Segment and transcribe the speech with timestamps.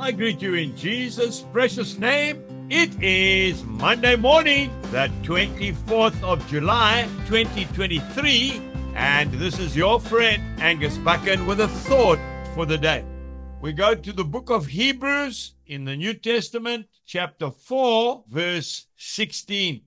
[0.00, 2.42] I greet you in Jesus' precious name.
[2.70, 8.62] It is Monday morning, the 24th of July, 2023,
[8.94, 12.18] and this is your friend Angus Buchan with a thought
[12.54, 13.04] for the day.
[13.60, 19.82] We go to the book of Hebrews in the New Testament, chapter 4, verse 16.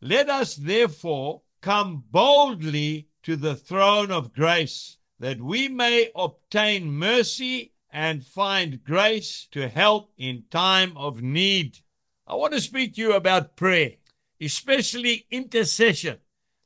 [0.00, 7.72] Let us therefore come boldly to the throne of grace, that we may obtain mercy
[7.90, 11.78] and find grace to help in time of need.
[12.26, 13.92] I want to speak to you about prayer,
[14.40, 16.18] especially intercession.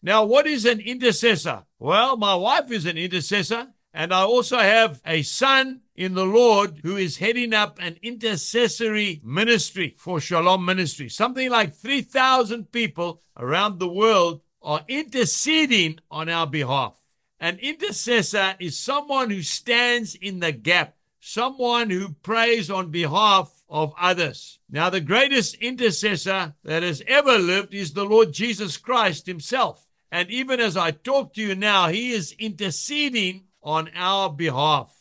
[0.02, 1.64] Now, what is an intercessor?
[1.78, 6.80] Well, my wife is an intercessor, and I also have a son in the Lord
[6.82, 11.08] who is heading up an intercessory ministry for Shalom Ministry.
[11.08, 17.00] Something like 3,000 people around the world are interceding on our behalf.
[17.38, 23.94] An intercessor is someone who stands in the gap someone who prays on behalf of
[23.96, 24.58] others.
[24.68, 29.86] Now, the greatest intercessor that has ever lived is the Lord Jesus Christ himself.
[30.10, 34.92] And even as I talk to you now, he is interceding on our behalf.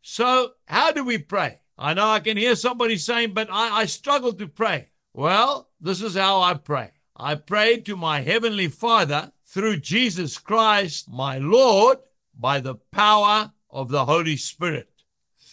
[0.00, 1.60] So, how do we pray?
[1.76, 4.88] I know I can hear somebody saying, but I, I struggle to pray.
[5.12, 6.92] Well, this is how I pray.
[7.14, 11.98] I pray to my Heavenly Father through Jesus Christ, my Lord,
[12.34, 14.88] by the power of the Holy Spirit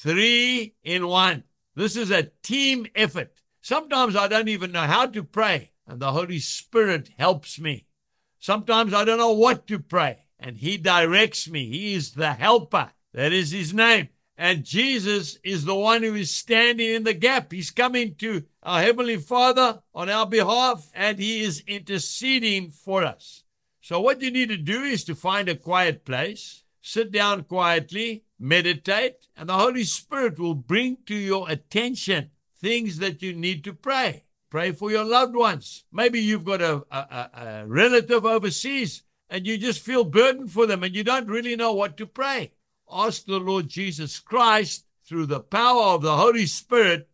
[0.03, 1.43] three in one.
[1.75, 3.33] This is a team effort.
[3.61, 7.85] Sometimes I don't even know how to pray, and the Holy Spirit helps me.
[8.37, 11.69] Sometimes I don't know what to pray, and He directs me.
[11.69, 12.91] He is the helper.
[13.13, 14.09] That is His name.
[14.37, 17.53] And Jesus is the one who is standing in the gap.
[17.53, 23.43] He's coming to our Heavenly Father on our behalf, and He is interceding for us.
[23.79, 28.25] So, what you need to do is to find a quiet place, sit down quietly,
[28.43, 33.73] meditate, and the Holy Spirit will bring to your attention things that you need to
[33.73, 34.25] pray.
[34.49, 35.85] Pray for your loved ones.
[35.91, 40.83] Maybe you've got a, a, a relative overseas and you just feel burdened for them
[40.83, 42.51] and you don't really know what to pray.
[42.91, 47.09] Ask the Lord Jesus Christ through the power of the Holy Spirit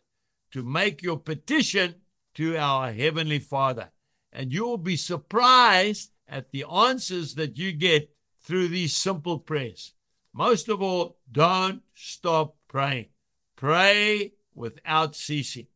[0.52, 1.96] to make your petition
[2.34, 3.90] to our Heavenly Father.
[4.34, 8.10] And you will be surprised at the answers that you get
[8.42, 9.94] through these simple prayers.
[10.34, 13.08] Most of all, don't stop praying.
[13.56, 15.68] Pray without ceasing.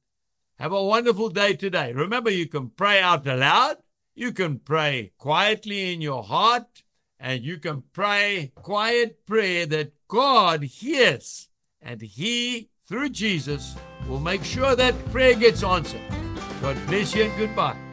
[0.59, 1.93] Have a wonderful day today.
[1.93, 3.77] Remember, you can pray out aloud,
[4.15, 6.83] you can pray quietly in your heart,
[7.19, 11.49] and you can pray quiet prayer that God hears.
[11.81, 13.75] And He, through Jesus,
[14.07, 16.01] will make sure that prayer gets answered.
[16.61, 17.92] God bless you and goodbye.